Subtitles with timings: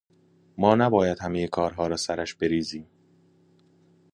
[0.57, 2.87] ما نباید همهٔ کارها را سرش بریزیم.